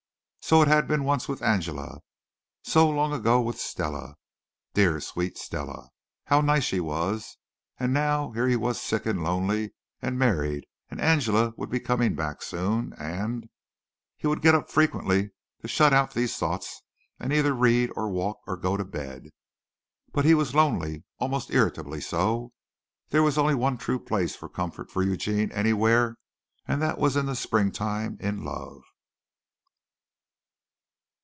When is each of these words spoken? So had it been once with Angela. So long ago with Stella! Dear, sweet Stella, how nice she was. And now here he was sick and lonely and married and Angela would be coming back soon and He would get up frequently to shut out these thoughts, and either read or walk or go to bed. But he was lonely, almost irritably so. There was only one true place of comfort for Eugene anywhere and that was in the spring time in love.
So 0.43 0.65
had 0.65 0.79
it 0.83 0.87
been 0.89 1.05
once 1.05 1.29
with 1.29 1.41
Angela. 1.41 2.01
So 2.63 2.89
long 2.89 3.13
ago 3.13 3.39
with 3.39 3.57
Stella! 3.57 4.15
Dear, 4.73 4.99
sweet 4.99 5.37
Stella, 5.37 5.91
how 6.25 6.41
nice 6.41 6.65
she 6.65 6.81
was. 6.81 7.37
And 7.79 7.93
now 7.93 8.31
here 8.33 8.49
he 8.49 8.57
was 8.57 8.81
sick 8.81 9.05
and 9.05 9.23
lonely 9.23 9.71
and 10.01 10.19
married 10.19 10.65
and 10.89 10.99
Angela 10.99 11.53
would 11.55 11.69
be 11.69 11.79
coming 11.79 12.15
back 12.15 12.41
soon 12.41 12.91
and 12.99 13.47
He 14.17 14.27
would 14.27 14.41
get 14.41 14.53
up 14.53 14.69
frequently 14.69 15.31
to 15.61 15.69
shut 15.69 15.93
out 15.93 16.13
these 16.13 16.35
thoughts, 16.35 16.81
and 17.17 17.31
either 17.31 17.53
read 17.53 17.89
or 17.95 18.09
walk 18.09 18.41
or 18.45 18.57
go 18.57 18.75
to 18.75 18.83
bed. 18.83 19.29
But 20.11 20.25
he 20.25 20.33
was 20.33 20.53
lonely, 20.53 21.05
almost 21.17 21.49
irritably 21.51 22.01
so. 22.01 22.51
There 23.07 23.23
was 23.23 23.37
only 23.37 23.55
one 23.55 23.77
true 23.77 23.99
place 23.99 24.41
of 24.43 24.51
comfort 24.51 24.91
for 24.91 25.01
Eugene 25.01 25.49
anywhere 25.53 26.17
and 26.67 26.81
that 26.81 26.97
was 26.97 27.15
in 27.15 27.25
the 27.27 27.37
spring 27.37 27.71
time 27.71 28.17
in 28.19 28.43
love. 28.43 28.81